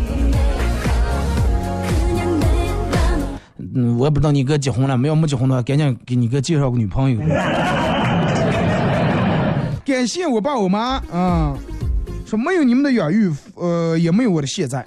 [3.73, 7.19] 嗯，我也不知道你哥结婚了没有，没结婚的话赶紧给你哥介绍个女朋友。
[9.83, 11.57] 感谢我爸我妈啊，
[12.23, 14.85] 说没有你们的养育，呃，也没有我的现在。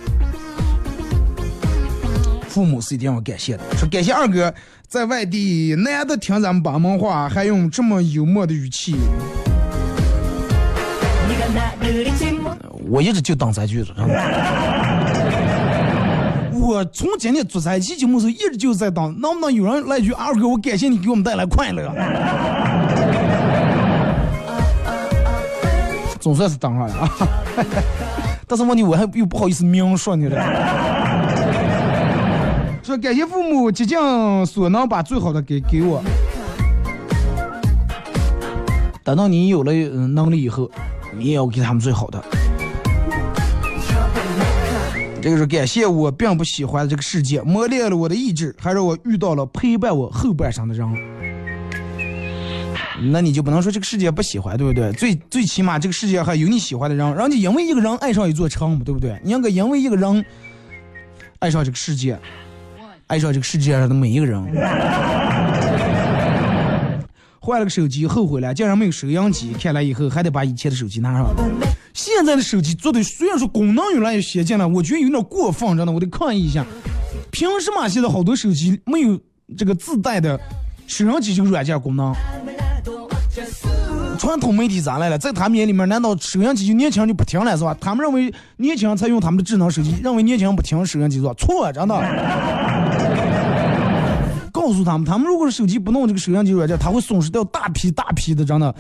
[2.55, 3.65] 父母是一定要感谢的。
[3.77, 4.55] 说感谢二哥
[4.87, 8.95] 在外地难得听咱们帮忙话，还用这么幽默的语气。
[12.89, 13.91] 我一直就当这句子。
[16.53, 21.93] 我从今天做这期节目时候，一直就在当，能不能有人来句二哥，我感谢你给我们带来快乐。
[26.21, 27.11] 总算是当上了啊！
[28.47, 30.94] 但是问题我还又不好意思明说你了。
[32.99, 33.99] 感谢父母竭尽
[34.47, 36.03] 所能把最好的给给我，
[39.03, 40.71] 等到你有了能力以后，
[41.17, 42.25] 你也要给他们最好的。
[45.21, 50.87] 这个是感谢我并不喜欢这个世界，磨练了我的意志，还让我遇到了陪伴我后半生的人。
[53.11, 54.93] 那你就不能说这个世界不喜欢，对不对？
[54.93, 59.19] 最最起码这个世界还有你喜欢的人，人家因为一个人爱上一座城，对不对？
[59.25, 60.25] 你应该因为一个人
[61.39, 62.19] 爱上这个世界。
[63.07, 64.43] 爱上这个世界上的每一个人。
[67.41, 71.27] 换了个手机后悔了，竟然没有收音机，看来以后还得把以前的手机拿上。
[71.93, 76.65] 现在的手机做的虽然说功能越来越先进了，我觉得有点过分，真的，我得抗议一下。
[77.31, 79.21] 凭什么现在好多手机没有
[79.59, 80.41] 这个自带的
[80.87, 82.15] 收音机这个软件功能？
[84.25, 85.19] 传统媒体咋来了？
[85.19, 87.77] 在他们眼里面，难道收音机就年轻人就不听了是吧？
[87.79, 91.35] 他们认为年轻人才用他们的智能手机，认为年轻人不听收音机是吧？
[91.37, 91.95] 错，真的。
[94.51, 98.75] 告诉他们，他们如果是手机不弄这个收音机软件，他会损失掉大批大批的，真的。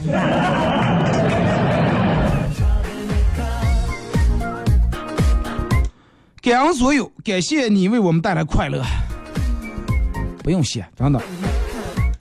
[6.41, 8.83] 感恩所有，感谢你为我们带来快乐。
[10.43, 11.21] 不用谢，真的，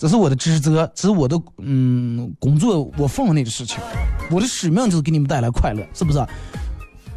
[0.04, 3.80] 这是我的职责，这是我的嗯工作，我分内的事情，
[4.30, 6.22] 我的使命就是给你们带来快乐，是不是？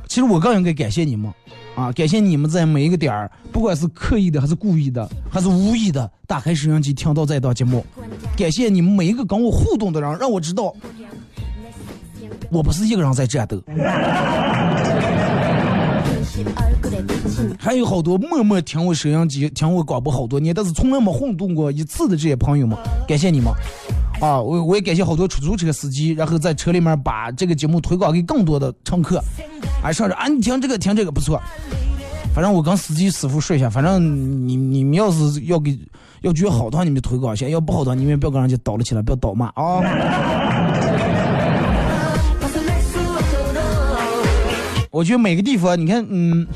[0.06, 1.28] 其实我更应该感谢你们。
[1.74, 1.90] 啊！
[1.90, 7.84] 感谢你们在每一个点儿，不管是刻意的还是故意的，还是无意的，打开收音机听到这一档节目。
[8.36, 10.72] 感谢你们每一个跟我互动的人，让我知道
[12.52, 13.60] 我不是一个人在战斗。
[17.58, 23.52] 还有好多默默听我收音机、听我广播好多年，但是从来没互动过一次的这些朋友们，感谢你们！
[24.20, 29.22] 啊，我我也感谢好多出租车司机，然后在车里面把这个节目推广给更多的乘客。
[29.82, 31.40] 哎，上着啊，你听这个，听这个不错。
[32.34, 35.78] 反正我跟司机师傅说一下，反正你你们要是要给
[36.22, 39.82] 要觉得好的话，你们推广一下；要不好的话，你们不要跟人家倒了起来，不要倒骂啊。
[44.90, 46.46] 我觉得每个地方，你看，嗯，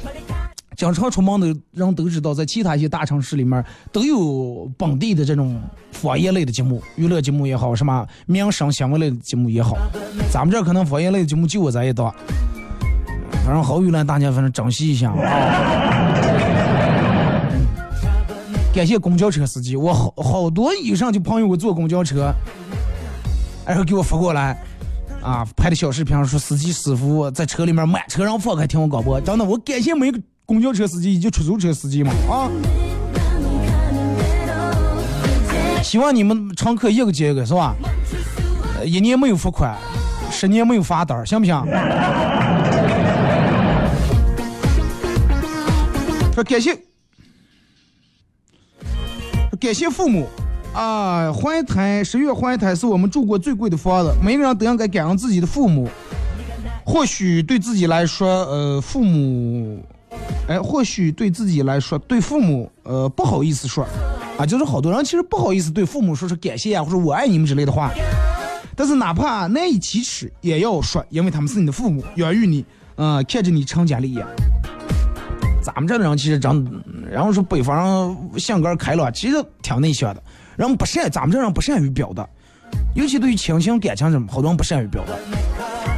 [0.80, 3.62] 经常出门的人都知道，在其他一些大城市里面
[3.92, 5.60] 都有本地的这种
[5.92, 9.76] 方言类的节目，娱乐节目也好，什么民生新闻类的节目也好。
[10.32, 12.10] 咱们这可能方言类的节目就我这一档，
[13.44, 16.16] 反正好娱乐，大家反正珍惜一下啊。
[18.72, 22.32] 感谢公交车司机，我好好多以上就朋友我坐公交车，
[23.66, 24.56] 然后给我发过来。
[25.20, 30.18] 啊，拍的小视频说司机师傅在车里面满车让放开听我广播，真的，我感谢每个
[30.50, 32.50] 公交车司机以及出租车司机嘛啊！
[35.80, 37.72] 希望你们乘客一个接一个是吧？
[38.84, 39.78] 一年没有罚款，
[40.28, 41.54] 十年没有罚单，行不行？
[46.34, 46.76] 说感谢，
[49.60, 50.26] 感谢父母。
[50.74, 55.88] 啊，怀胎十月怀胎是我们住过最贵的房子，每个人都应该感恩自己的父母。
[56.84, 59.80] 或许对自己来说，呃，父母，
[60.50, 63.86] 哎，或许对自己来说，对父母，呃，不好意思说，
[64.36, 67.92] 啊，就是好多人其实不好意思对父母说是感谢啊，或者我爱你们之类的话。
[68.74, 72.64] 但是哪怕难以启齿，也要说，因为他们是你的父母，养育你，
[72.96, 74.26] 嗯、看着你成家立业。
[75.62, 76.66] 咱们这的人其实长，
[77.08, 77.76] 然后说北方
[78.32, 80.20] 人性格开朗，其实挺内向的。
[80.56, 82.28] 人不善，咱们这人不善于表达，
[82.96, 85.12] 尤其对于亲情感情什么，好多人不善于表达。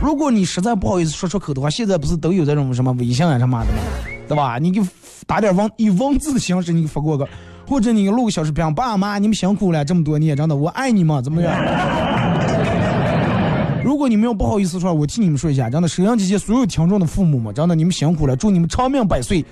[0.03, 4.12] 如果你实在不好意思说出口的话，现在不是都有这种什么微信啊什么的吗？
[4.33, 4.57] 对吧？
[4.59, 4.81] 你给
[5.27, 7.29] 打点文以文字的形式你给发过个，
[7.69, 11.55] 或者你录个小视频，爸妈你们辛苦了这么多年，真的我爱你们，怎么样？
[13.85, 19.45] 如果你们要不好意思说，我替你们说一下，真的，沈阳姐姐所有听众的父母们，真的你们辛苦了，祝你们长命百岁，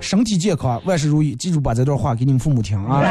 [0.00, 1.36] 身体健康，万事如意。
[1.36, 3.02] 记住把这段话给你们父母听啊。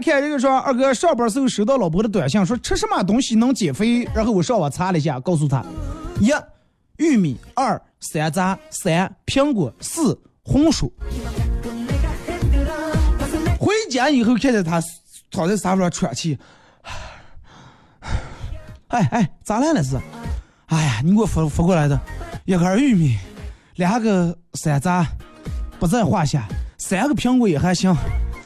[0.00, 5.64] 看这个说，二哥上班时候收到老婆的短信，说吃什么东西能减肥，然后我上网查了一下，告诉他，
[6.20, 6.32] 一
[6.96, 10.92] 玉米，二山楂，三苹果，四红薯。
[13.58, 14.82] 回家以后看见他
[15.30, 16.38] 躺在沙发上喘气，
[18.88, 19.98] 哎哎，咋来了是？
[20.66, 21.98] 哎呀，你给我发发过来的，
[22.44, 23.18] 一根玉米，
[23.76, 25.06] 两个山楂，
[25.78, 26.46] 不在话下，
[26.78, 27.94] 三个苹果也还行，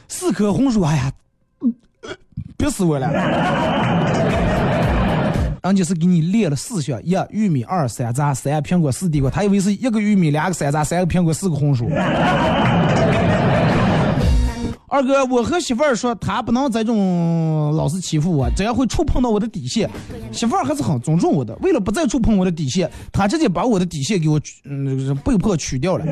[0.09, 1.13] 四颗红薯，哎呀，
[2.65, 3.13] 憋死我了。
[5.63, 9.31] 人家是给你列了四项：一玉米，二山楂，三苹果，四地瓜。
[9.31, 11.91] 他以为是一个玉米，两个山楂，三个苹果，四个红薯。
[14.89, 19.91] 二哥，我和媳妇儿说，他不能再这种老是欺负我，只要会触碰到我的底线。
[20.31, 26.05] 媳妇儿还是很尊重我的，为了不再触碰我的底线，他直接把我的底线给我取嗯被迫取掉了。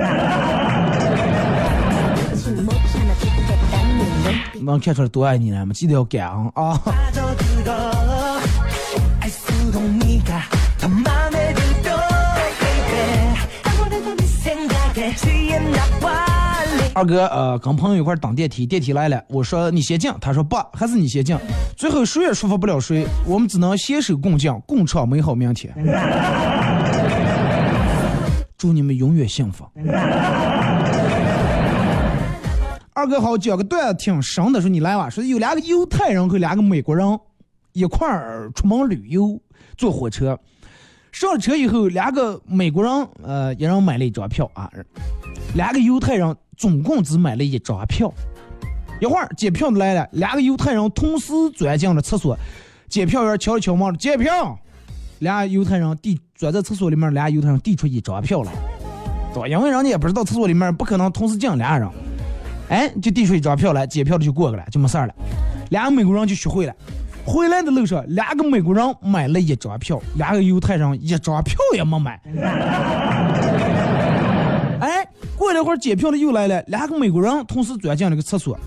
[4.64, 6.80] 能看出来多爱你了吗记得要感恩啊。
[16.94, 21.34] 二哥呃跟朋友一块儿等电梯电梯来了我说你先进他说不还是你先进
[21.74, 25.72] 最后谁也说服不了谁我们只能携手共进共创美好明天
[28.62, 29.66] 祝你们永远幸福。
[32.94, 35.08] 二哥好，讲个段子挺神的，说你来吧。
[35.08, 37.18] 说有两个犹太人和两个美国人
[37.72, 39.40] 一块儿出门旅游，
[39.78, 40.38] 坐火车。
[41.10, 44.70] 上了车以后，两个美国人呃一人买了一张票啊，
[45.54, 48.12] 两个犹太人总共只买了一张票。
[49.00, 52.36] 一会儿检票的来了，两个犹太人同时钻进了厕所，
[52.90, 54.58] 检票员敲了敲门，检票。
[55.20, 58.52] 俩犹太人递钻在厕所里面，俩犹太人递出一张票来，
[59.32, 59.48] 对吧？
[59.48, 61.88] 因为人家也不知道厕所里面不可能同时进俩人，
[62.72, 65.14] 哎，就递出一张票来，检票的就过去了，就没事儿了。
[65.68, 66.74] 俩美国人就学会了。
[67.22, 72.18] 回来的路上，两个美国人买了一张票，两个犹太人一张票也没买。
[74.80, 75.06] 哎，
[75.36, 78.58] 过了一会儿，检票的又来了，两个美国人同时钻进了个厕所，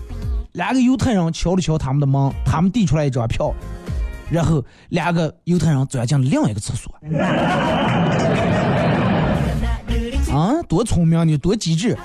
[0.52, 3.52] 两个犹太人敲了敲他们的门，他们递出来一张票，
[4.30, 6.94] 然后两个犹太人钻进了另一个厕所。
[10.32, 11.98] 啊，多聪明你多机智！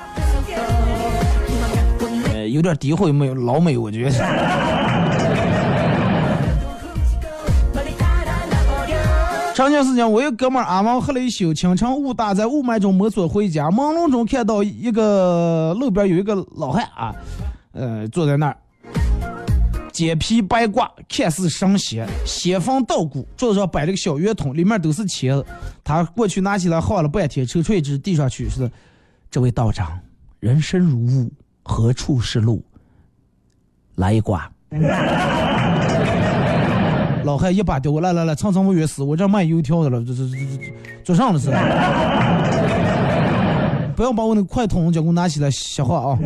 [2.52, 4.12] 有点诋毁美老美，我觉得。
[9.54, 17.14] 长见时间，我一哥们儿阿王喝了一宿，清晨雾大，在雾霾中摸索回家，朦胧中看到一个路边有一个老汉啊，
[17.74, 18.58] 呃，坐在那儿，
[19.92, 25.40] 肩披白褂，看似神仙，仙风道骨，桌子上摆了个小圆筒，里面都是钱。
[25.84, 28.68] 他过去拿起来晃了半天，抽出一支递上去，说
[29.30, 30.00] 这位道长，
[30.40, 31.30] 人生如雾，
[31.64, 32.64] 何处是路？
[33.96, 34.50] 来一卦。
[37.24, 41.52] 老汉一把丢过来来来，蹭蹭我月死，我这卖油条的了，这这这这做上了是。
[43.96, 46.18] 不要把我那快筒叫给我拿起来瞎话啊！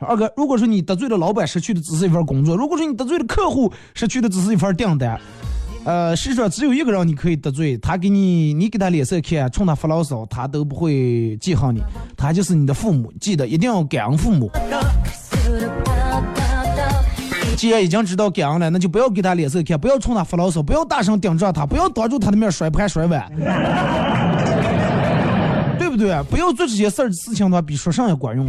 [0.00, 5.16] 二哥，如果说你得罪了老板，失去的只是一份工作；如果说你得罪了客户，失去的只是一份订单。
[5.84, 11.80] 呃，世上只有一个人你可以得罪，他给你，你给他脸色看，冲他发牢骚，他都不会记恨你，
[12.16, 13.10] 他就是你的父母。
[13.20, 14.50] 记得一定要感恩父母。
[17.56, 23.30] 既然已经知道感恩了，那就不要给他脸色看，不要冲他发牢骚，不要大声顶撞他，不要当着他的面摔盘摔碗，
[25.78, 26.22] 对不对？
[26.30, 28.46] 不要做这些事儿事情的话，比说上也管用。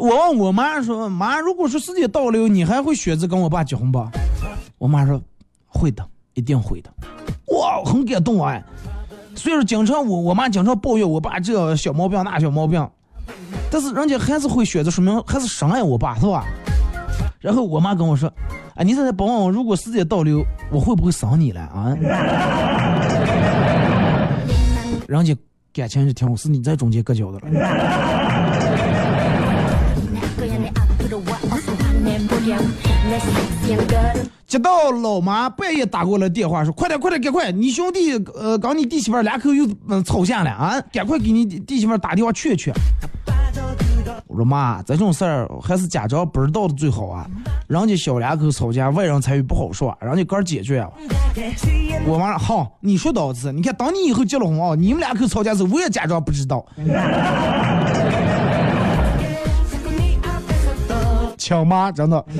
[0.00, 4.10] 我问我妈说：“妈，如果说时间倒流，你还会选择跟我爸结婚吧？”
[4.78, 5.20] 我妈说
[5.68, 6.90] ：“会的，一定会的。”
[7.54, 8.58] 哇，很感动啊！
[9.34, 12.88] 虽然经常我我妈经常抱怨我爸这小毛病那小毛病，
[13.70, 16.46] 但是人家还是会选择，说明还是深爱我爸，是吧？
[17.38, 18.32] 然后我妈跟我说
[18.76, 20.42] ：“哎，你现在帮我，如果时间倒流，
[20.72, 21.94] 我会不会伤你了啊？”
[25.06, 25.36] 人家
[25.74, 27.48] 感情是挺好，是你在中间割脚的了。
[34.46, 37.52] 接到老妈半夜打过来电话说：“快点，快点，赶快！
[37.52, 42.74] 你兄弟呃，刚你弟媳妇儿两口又嗯吵架了啊，赶快给你弟媳妇打电话劝劝。”
[44.26, 47.26] 我说妈，这种事儿还是家长不知道的最好啊。
[47.68, 50.88] 人家小两口吵架，外人参与不好说，人家个儿解决啊。
[52.06, 56.64] 我妈说好，你说到是，你看等你以后结了婚啊，你们两口吵架时候，我也假装不知道。
[61.50, 62.24] 亲妈，真的，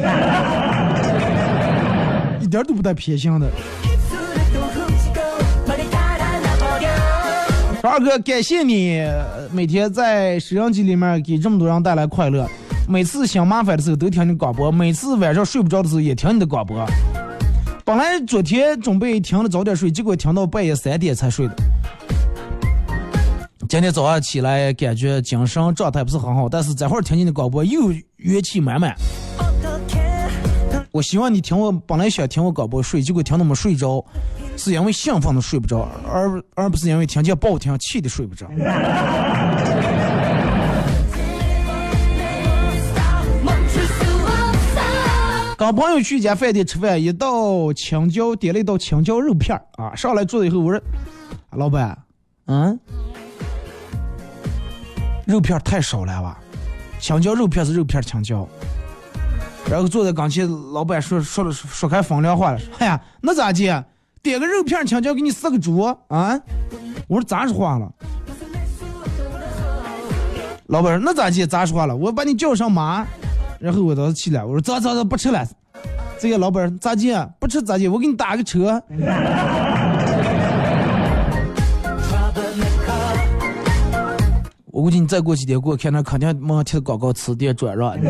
[2.41, 3.49] 一点都不带偏心的。
[7.83, 9.05] 二哥，感谢你
[9.51, 12.49] 每天在摄像机里面给这么多人带来快乐。
[12.87, 16.87] 每次想麻烦的时候都听你广播，每次晚上睡不着的时候也听你的广播。
[17.85, 21.55] 本来昨天准备听了早点睡，结果听到半夜三点才睡的。
[23.71, 28.93] 今天早上起来感觉精神状态不是很好，但是这会儿听你的广播又元气满满。
[30.91, 34.05] 我希望你听我本来想听我广播睡，结果听到没睡着，
[34.57, 38.45] 是因为兴奋的睡不着，而而不是因为听见不好听气的睡不着。
[45.57, 50.83] 跟朋友去一家饭店吃饭，一道青椒点了一道青椒肉片儿啊，上来坐了以后，我说
[51.55, 51.97] ：“老板，
[52.47, 52.77] 嗯，
[55.31, 56.39] 肉片太少了吧？
[56.99, 58.47] 青椒肉片是肉片青椒。”
[59.71, 63.85] 然后坐在跟前，老板说说了说开风凉话了，：“哎呀，那咋的？
[64.23, 66.41] 点个肉片青椒给你四个猪啊？”
[67.09, 67.91] 我说：“咋说话了？”
[70.67, 71.47] 老板说：“那咋的？
[71.47, 71.95] 咋说话了？
[71.95, 73.07] 我把你叫上马。”
[73.61, 75.47] 然后我当时气了，我说：“走走走，不吃了。”
[76.19, 77.35] 这个老板咋的？
[77.39, 77.89] 不吃咋的？
[77.89, 78.83] 我给你打个车。
[84.81, 87.95] 我估计你再过几天给我看那肯定马上贴广告，词店转让。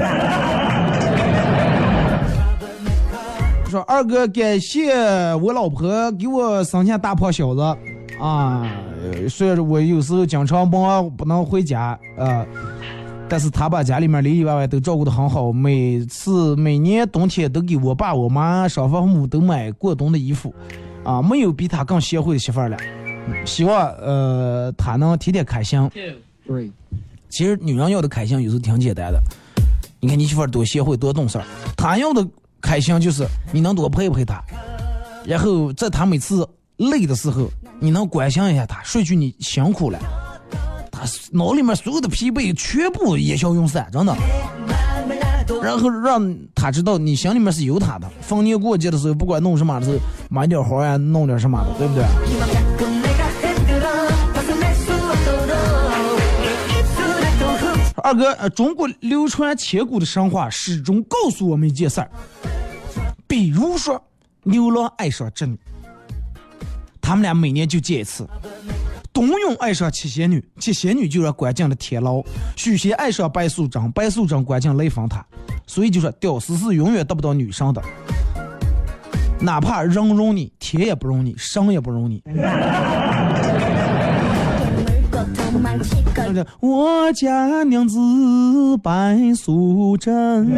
[3.69, 4.95] 说二哥，感谢
[5.43, 7.77] 我老婆给我生下大胖小子
[8.21, 8.71] 啊！
[9.29, 12.47] 虽然我有时候经常忙不能回家啊，
[13.29, 20.55] 但是他把家里面里里外外都照顾得很好，每次每年冬天都给我爸我妈双方父母都买过冬的衣服
[21.03, 22.77] 啊，没有比他更贤惠的媳妇儿了。
[23.45, 25.91] 希望呃他能天天开心。
[27.29, 29.21] 其实女人要的开心有时挺简单的，
[30.01, 31.45] 你看你媳妇多贤惠多懂事儿，
[31.77, 32.27] 她要的
[32.61, 34.43] 开心就是你能多陪陪她，
[35.25, 36.45] 然后在她每次
[36.77, 37.49] 累的时候，
[37.79, 39.99] 你能关心一下她，说句你辛苦了，
[40.91, 44.17] 她脑里面所有的疲惫全部烟消云散，真的。
[45.63, 49.99] 然后让她知道你心里面是有她的，逢年过节的时候，不管弄什么的时候，
[50.29, 52.90] 买点花呀，弄点什么的，对不对？
[58.01, 62.11] 二哥，呃，中国流传千古的神话始终告诉我们一件事儿，
[63.27, 64.03] 比如说
[64.43, 65.59] 牛郎爱上织女，
[67.01, 68.29] 他们俩每年就见一次，
[69.13, 72.23] 董永爱上七仙女，七仙女就让关进了天牢；
[72.57, 75.25] 许仙爱上白素贞，白素贞关进雷峰塔。
[75.67, 77.81] 所以就说，屌丝是永远得不到女生的，
[79.41, 82.23] 哪怕人容你，天也不容你，神也不容你。
[86.61, 87.99] 我家娘子
[88.83, 90.49] 白素贞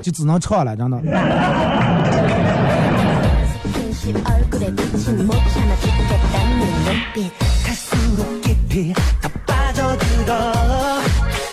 [0.00, 1.02] 就只能唱了真的。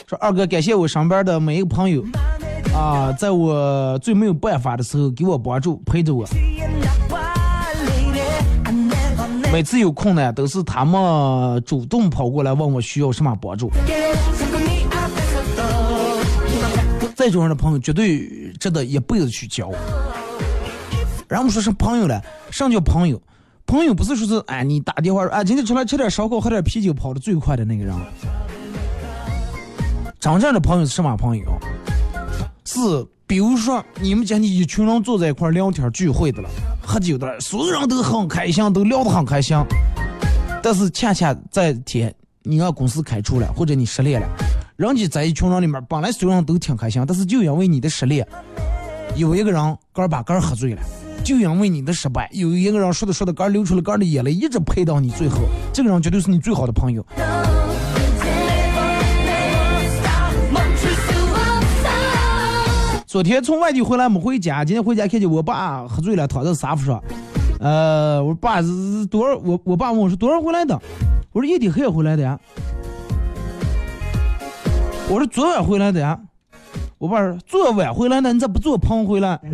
[0.07, 2.03] 说二哥感谢我身边的每一个朋友
[2.73, 6.25] 啊在我最没有办法的时候给我帮助陪着我。
[9.55, 13.71] 每次有空呢都是他们主动跑过来问我需要什么帮助
[17.15, 19.71] 这种人的朋友绝对值得一辈子去交。
[21.29, 22.19] 然后说是朋友呢
[22.51, 23.21] 啥叫朋友。
[23.65, 27.95] 朋友不是说是哎你打电话说哎今天出来吃点烧烤喝点啤酒跑得最快的那个人。
[30.19, 31.45] 真正的朋友是什么朋友？
[32.65, 32.77] 是
[33.27, 36.49] 比如说你们今天一群人坐在一块儿聊天聚会的了，
[36.81, 39.57] 喝酒的了，所有人都很开心，都聊得很开心。
[40.61, 42.13] 但是恰恰在天
[42.43, 44.27] 你让公司开除了，或者你失恋了，
[44.75, 48.27] 人家在一群人里面本来所有人都挺开心，但是就因为你的失恋，
[49.15, 50.81] 有一个人个儿把个儿喝醉了。
[51.23, 55.39] 就因为你的失败，有一个人说的说的，个儿流出了干的眼泪，一直陪到你最后，
[55.73, 57.03] 这个人绝对是你最好的朋友。
[63.15, 67.01] 昨天从外地回来没回家，今天回家看见我爸喝醉了躺在沙发上。
[67.61, 69.37] 呃，我爸是多少？
[69.37, 70.77] 我我爸问我是多少回来的？
[71.31, 72.37] 我说夜底黑回来的呀。
[75.07, 76.19] 我说昨晚回来的呀。
[76.97, 79.39] 我爸说昨晚回来的，你咋不昨棚回来？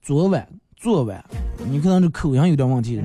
[0.00, 1.24] 昨晚，昨晚，
[1.68, 3.02] 你可能这口音有点问题。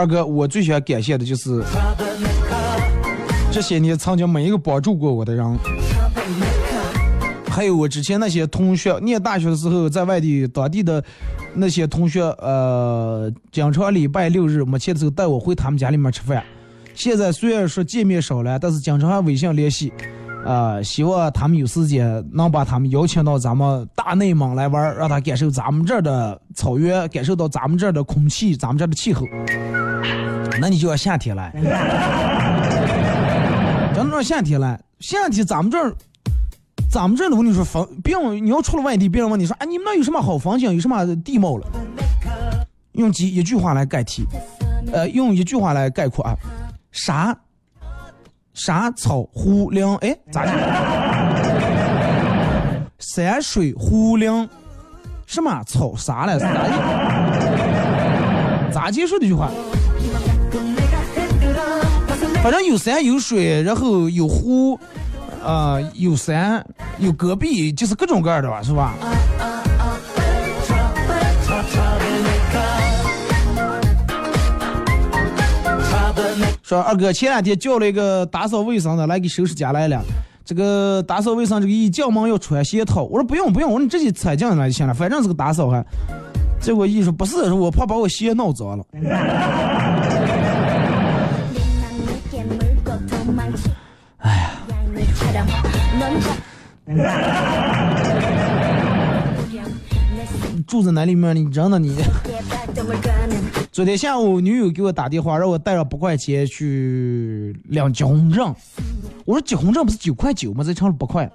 [0.00, 1.62] 二哥，我最想感谢的就是
[3.52, 5.58] 这些年曾经每一个帮助过我的人，
[7.50, 11.04] 还有我之前那些同学，念大学的时候在外地当地的
[11.52, 16.42] 那些同学，呃，经常礼拜六日没钱的时候带我回他们家里面吃饭。
[16.94, 19.92] 现在虽然说见面少了，但是经常还微信联系，
[20.46, 29.26] 啊，希望他们有时间能把他们邀请到咱们大内蒙来玩，让他感受咱们这儿的草原，感受到咱们这儿的空气，咱们这儿的气候。
[30.60, 31.50] 那你就要夏天来，
[33.94, 35.94] 真的到夏天来，夏天咱们这儿，
[36.90, 41.66] 咱们这儿的我跟你说房，别人你要出了外地，别人问你说，哎，你们那有什么好风景，有什么地貌了？
[42.92, 44.24] 用几一句话来代替，
[44.92, 46.36] 呃，用一句话来概括啊，
[46.92, 47.34] 啥
[48.52, 50.52] 啥草湖林，哎，咋的？
[52.98, 54.48] 山水湖林，
[55.24, 56.38] 什么草啥来？
[56.38, 56.68] 咋的？
[58.70, 59.50] 咋结束这句话？
[62.42, 64.78] 反正有山有水，然后有湖，
[65.44, 66.64] 啊、有山
[66.98, 68.94] 有戈壁，就是各种各样的吧，是吧？
[76.62, 80.00] 说二哥前两天叫了一个打扫卫生的来给收拾家来了，
[80.44, 85.84] 这个打扫卫生这个一进门要穿鞋套，我说不用不用，我说你直接踩进来就行了，反正是个打扫还。
[86.60, 88.84] 结果一说不是，我怕把我鞋弄脏了。
[100.52, 101.36] 你 住在哪里面？
[101.36, 101.96] 你真的你？
[103.70, 108.52] 昨天下午女友给我打电话，让我带了八块钱去领结婚证。
[109.24, 110.64] 我说结婚证不是九块九吗？
[110.64, 111.30] 再成了八块。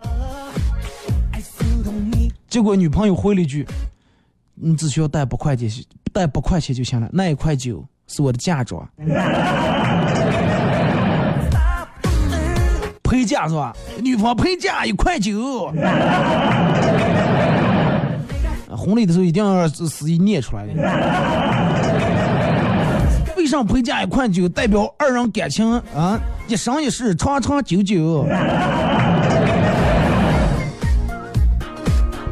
[2.49, 3.65] 结果女朋友回了一句
[4.55, 5.69] ：“你只需要带八块钱，
[6.11, 8.85] 带八块钱就行了，那一块九是我的嫁妆。”
[13.47, 13.75] 是吧？
[14.01, 15.71] 女方陪嫁一块九。
[18.77, 20.73] 婚礼的时候一定要司仪念出来的。
[23.37, 28.25] 为啥陪嫁一块九，代表二人感情啊一生一世长长久久。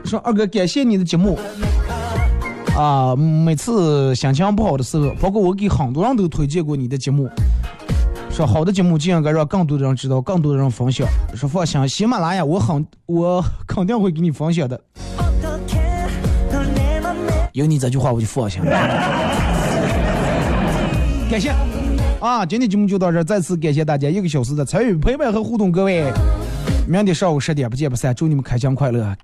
[0.06, 1.40] 说二哥，感谢你的节目
[2.78, 3.16] 啊！
[3.16, 7.30] 每次心情不好的时候，包括我给很多人都推荐过你的节目。
[8.34, 11.08] 说好的节目就应该让更多的人知道更多的人分享。
[11.36, 14.82] 说放心喜马拉雅我很我肯定会给你分享的。
[17.52, 18.72] 有你这句话我就放心了。
[21.30, 21.54] 感谢。
[22.20, 26.12] 啊今天节目就到这再次感谢大家一个小时的参与陪伴和互动各位。
[26.88, 29.16] 明天上午十点不见不散祝你们开心快乐。